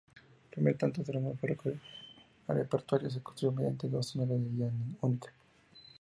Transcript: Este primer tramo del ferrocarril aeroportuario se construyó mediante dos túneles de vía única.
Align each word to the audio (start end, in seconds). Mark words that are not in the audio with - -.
Este 0.45 0.49
primer 0.55 0.75
tramo 0.79 1.29
del 1.29 1.37
ferrocarril 1.37 1.79
aeroportuario 2.47 3.07
se 3.11 3.21
construyó 3.21 3.55
mediante 3.55 3.87
dos 3.87 4.11
túneles 4.11 4.41
de 4.43 4.49
vía 4.49 4.71
única. 5.01 5.31